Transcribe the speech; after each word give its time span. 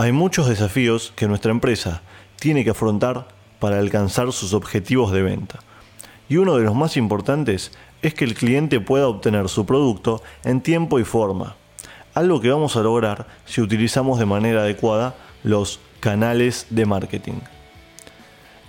Hay 0.00 0.12
muchos 0.12 0.48
desafíos 0.48 1.12
que 1.16 1.26
nuestra 1.26 1.50
empresa 1.50 2.02
tiene 2.38 2.62
que 2.62 2.70
afrontar 2.70 3.26
para 3.58 3.80
alcanzar 3.80 4.32
sus 4.32 4.54
objetivos 4.54 5.10
de 5.10 5.22
venta. 5.22 5.58
Y 6.28 6.36
uno 6.36 6.56
de 6.56 6.62
los 6.62 6.76
más 6.76 6.96
importantes 6.96 7.72
es 8.00 8.14
que 8.14 8.24
el 8.24 8.36
cliente 8.36 8.78
pueda 8.78 9.08
obtener 9.08 9.48
su 9.48 9.66
producto 9.66 10.22
en 10.44 10.60
tiempo 10.60 11.00
y 11.00 11.04
forma, 11.04 11.56
algo 12.14 12.40
que 12.40 12.48
vamos 12.48 12.76
a 12.76 12.82
lograr 12.82 13.26
si 13.44 13.60
utilizamos 13.60 14.20
de 14.20 14.26
manera 14.26 14.60
adecuada 14.60 15.16
los 15.42 15.80
canales 15.98 16.68
de 16.70 16.86
marketing. 16.86 17.40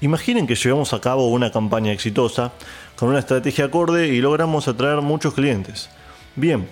Imaginen 0.00 0.46
que 0.46 0.54
llevamos 0.54 0.94
a 0.94 1.00
cabo 1.02 1.28
una 1.28 1.52
campaña 1.52 1.92
exitosa 1.92 2.52
con 2.96 3.10
una 3.10 3.18
estrategia 3.18 3.66
acorde 3.66 4.08
y 4.08 4.22
logramos 4.22 4.66
atraer 4.66 5.02
muchos 5.02 5.34
clientes. 5.34 5.90
Bien, 6.36 6.66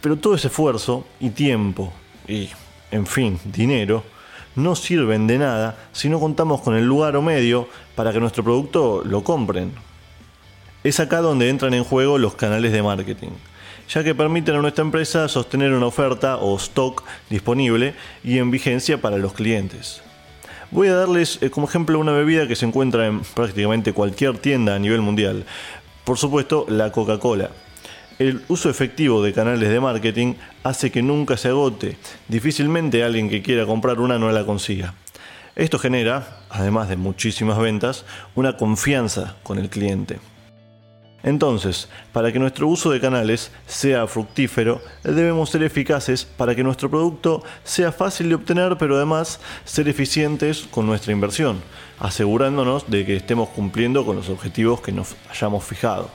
pero 0.00 0.16
todo 0.16 0.34
ese 0.34 0.48
esfuerzo 0.48 1.04
y 1.20 1.28
tiempo 1.28 1.92
y, 2.26 2.48
en 2.90 3.06
fin, 3.06 3.38
dinero, 3.44 4.02
no 4.54 4.74
sirven 4.74 5.26
de 5.26 5.38
nada 5.38 5.76
si 5.92 6.08
no 6.08 6.20
contamos 6.20 6.60
con 6.60 6.76
el 6.76 6.84
lugar 6.84 7.16
o 7.16 7.22
medio 7.22 7.68
para 7.94 8.12
que 8.12 8.20
nuestro 8.20 8.42
producto 8.42 9.02
lo 9.04 9.22
compren. 9.22 9.72
Es 10.84 11.00
acá 11.00 11.20
donde 11.20 11.48
entran 11.48 11.74
en 11.74 11.84
juego 11.84 12.18
los 12.18 12.34
canales 12.34 12.72
de 12.72 12.82
marketing, 12.82 13.30
ya 13.88 14.04
que 14.04 14.14
permiten 14.14 14.56
a 14.56 14.62
nuestra 14.62 14.84
empresa 14.84 15.28
sostener 15.28 15.72
una 15.72 15.86
oferta 15.86 16.36
o 16.36 16.56
stock 16.56 17.04
disponible 17.30 17.94
y 18.22 18.38
en 18.38 18.50
vigencia 18.50 19.00
para 19.00 19.18
los 19.18 19.32
clientes. 19.32 20.02
Voy 20.70 20.88
a 20.88 20.94
darles 20.94 21.38
eh, 21.40 21.50
como 21.50 21.66
ejemplo 21.66 21.98
una 21.98 22.12
bebida 22.12 22.46
que 22.46 22.56
se 22.56 22.66
encuentra 22.66 23.06
en 23.06 23.20
prácticamente 23.20 23.92
cualquier 23.92 24.38
tienda 24.38 24.74
a 24.74 24.78
nivel 24.78 25.00
mundial. 25.00 25.46
Por 26.04 26.18
supuesto, 26.18 26.66
la 26.68 26.92
Coca-Cola. 26.92 27.50
El 28.18 28.42
uso 28.48 28.68
efectivo 28.68 29.22
de 29.22 29.32
canales 29.32 29.68
de 29.68 29.78
marketing 29.78 30.34
hace 30.64 30.90
que 30.90 31.02
nunca 31.02 31.36
se 31.36 31.48
agote. 31.50 31.96
Difícilmente 32.26 33.04
alguien 33.04 33.30
que 33.30 33.42
quiera 33.42 33.64
comprar 33.64 34.00
una 34.00 34.18
no 34.18 34.32
la 34.32 34.44
consiga. 34.44 34.94
Esto 35.54 35.78
genera, 35.78 36.40
además 36.50 36.88
de 36.88 36.96
muchísimas 36.96 37.58
ventas, 37.58 38.04
una 38.34 38.56
confianza 38.56 39.36
con 39.44 39.58
el 39.58 39.70
cliente. 39.70 40.18
Entonces, 41.22 41.88
para 42.12 42.32
que 42.32 42.40
nuestro 42.40 42.66
uso 42.66 42.90
de 42.90 43.00
canales 43.00 43.52
sea 43.66 44.08
fructífero, 44.08 44.82
debemos 45.04 45.50
ser 45.50 45.62
eficaces 45.62 46.24
para 46.24 46.56
que 46.56 46.64
nuestro 46.64 46.90
producto 46.90 47.44
sea 47.62 47.92
fácil 47.92 48.30
de 48.30 48.34
obtener, 48.34 48.76
pero 48.78 48.96
además 48.96 49.38
ser 49.64 49.88
eficientes 49.88 50.66
con 50.72 50.86
nuestra 50.86 51.12
inversión, 51.12 51.60
asegurándonos 52.00 52.90
de 52.90 53.06
que 53.06 53.14
estemos 53.14 53.48
cumpliendo 53.50 54.04
con 54.04 54.16
los 54.16 54.28
objetivos 54.28 54.80
que 54.80 54.90
nos 54.90 55.14
hayamos 55.30 55.62
fijado. 55.62 56.10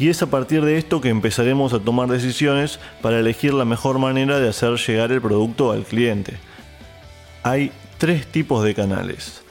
Y 0.00 0.08
es 0.08 0.22
a 0.22 0.30
partir 0.30 0.64
de 0.64 0.78
esto 0.78 1.02
que 1.02 1.10
empezaremos 1.10 1.74
a 1.74 1.78
tomar 1.78 2.08
decisiones 2.08 2.80
para 3.02 3.18
elegir 3.18 3.52
la 3.52 3.66
mejor 3.66 3.98
manera 3.98 4.40
de 4.40 4.48
hacer 4.48 4.76
llegar 4.76 5.12
el 5.12 5.20
producto 5.20 5.72
al 5.72 5.84
cliente. 5.84 6.38
Hay 7.42 7.70
tres 7.98 8.26
tipos 8.26 8.64
de 8.64 8.74
canales. 8.74 9.42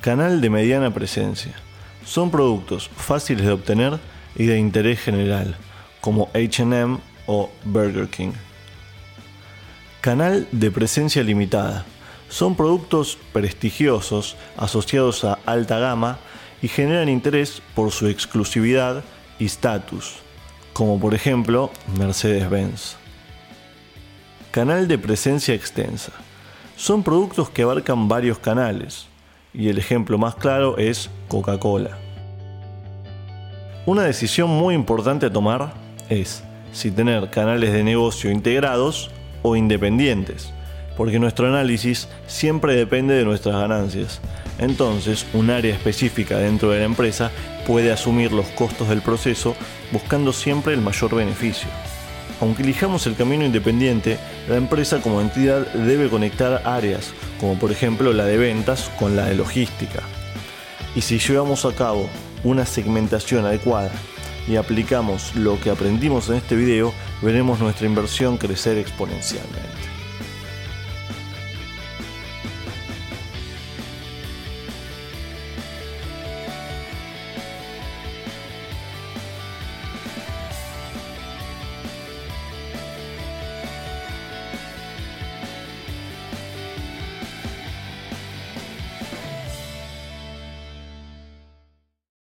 Canal 0.00 0.40
de 0.40 0.48
mediana 0.48 0.94
presencia. 0.94 1.54
Son 2.04 2.30
productos 2.30 2.88
fáciles 2.96 3.44
de 3.46 3.50
obtener 3.50 3.98
y 4.36 4.46
de 4.46 4.60
interés 4.60 5.00
general, 5.00 5.56
como 6.00 6.30
HM 6.34 7.00
o 7.26 7.50
Burger 7.64 8.06
King. 8.06 8.32
Canal 10.00 10.46
de 10.52 10.70
presencia 10.70 11.24
limitada. 11.24 11.84
Son 12.28 12.54
productos 12.54 13.18
prestigiosos 13.32 14.36
asociados 14.56 15.24
a 15.24 15.40
alta 15.46 15.80
gama 15.80 16.20
y 16.62 16.68
generan 16.68 17.08
interés 17.08 17.60
por 17.74 17.90
su 17.90 18.06
exclusividad 18.06 19.02
y 19.38 19.46
status, 19.46 20.16
como 20.72 20.98
por 20.98 21.14
ejemplo 21.14 21.70
Mercedes-Benz. 21.98 22.96
Canal 24.50 24.88
de 24.88 24.98
presencia 24.98 25.54
extensa. 25.54 26.12
Son 26.76 27.02
productos 27.02 27.50
que 27.50 27.62
abarcan 27.62 28.08
varios 28.08 28.38
canales, 28.38 29.06
y 29.52 29.68
el 29.68 29.78
ejemplo 29.78 30.18
más 30.18 30.34
claro 30.34 30.78
es 30.78 31.10
Coca-Cola. 31.28 31.98
Una 33.86 34.02
decisión 34.02 34.50
muy 34.50 34.74
importante 34.74 35.26
a 35.26 35.32
tomar 35.32 35.72
es 36.08 36.42
si 36.72 36.90
tener 36.90 37.30
canales 37.30 37.72
de 37.72 37.84
negocio 37.84 38.30
integrados 38.30 39.10
o 39.42 39.56
independientes, 39.56 40.52
porque 40.96 41.18
nuestro 41.18 41.46
análisis 41.46 42.08
siempre 42.26 42.74
depende 42.74 43.14
de 43.14 43.24
nuestras 43.24 43.56
ganancias. 43.56 44.20
Entonces, 44.58 45.26
un 45.34 45.50
área 45.50 45.74
específica 45.74 46.38
dentro 46.38 46.70
de 46.70 46.78
la 46.78 46.84
empresa 46.86 47.30
puede 47.66 47.92
asumir 47.92 48.32
los 48.32 48.46
costos 48.48 48.88
del 48.88 49.02
proceso 49.02 49.54
buscando 49.92 50.32
siempre 50.32 50.72
el 50.72 50.80
mayor 50.80 51.14
beneficio. 51.14 51.68
Aunque 52.40 52.62
elijamos 52.62 53.06
el 53.06 53.16
camino 53.16 53.44
independiente, 53.44 54.18
la 54.48 54.56
empresa 54.56 55.00
como 55.00 55.20
entidad 55.20 55.66
debe 55.72 56.08
conectar 56.08 56.62
áreas, 56.64 57.12
como 57.40 57.58
por 57.58 57.72
ejemplo 57.72 58.12
la 58.12 58.24
de 58.24 58.36
ventas 58.36 58.90
con 58.98 59.16
la 59.16 59.26
de 59.26 59.34
logística. 59.34 60.02
Y 60.94 61.02
si 61.02 61.18
llevamos 61.18 61.64
a 61.64 61.72
cabo 61.72 62.08
una 62.44 62.66
segmentación 62.66 63.44
adecuada 63.44 63.90
y 64.48 64.56
aplicamos 64.56 65.34
lo 65.34 65.58
que 65.60 65.70
aprendimos 65.70 66.28
en 66.28 66.36
este 66.36 66.56
video, 66.56 66.92
veremos 67.22 67.58
nuestra 67.58 67.86
inversión 67.86 68.36
crecer 68.36 68.78
exponencialmente. 68.78 69.95